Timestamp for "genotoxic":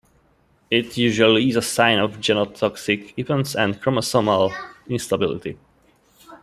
2.17-3.13